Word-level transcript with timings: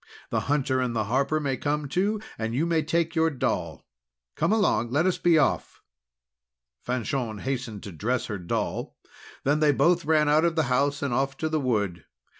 The 0.31 0.39
hunter 0.49 0.81
and 0.81 0.95
the 0.95 1.03
harper 1.03 1.39
may 1.39 1.57
come, 1.57 1.87
too. 1.87 2.19
And 2.39 2.55
you 2.55 2.65
may 2.65 2.81
take 2.81 3.13
your 3.13 3.29
doll. 3.29 3.85
Come 4.35 4.51
along! 4.51 4.89
Let's 4.89 5.19
be 5.19 5.37
off!" 5.37 5.83
Fanchon 6.83 7.41
hastened 7.41 7.83
to 7.83 7.91
dress 7.91 8.25
her 8.25 8.39
doll, 8.39 8.97
then 9.43 9.59
they 9.59 9.71
both 9.71 10.03
ran 10.05 10.27
out 10.27 10.43
of 10.43 10.55
the 10.55 10.63
house, 10.73 11.03
and 11.03 11.13
off 11.13 11.37
to 11.37 11.49
the 11.49 11.59
wood. 11.59 12.05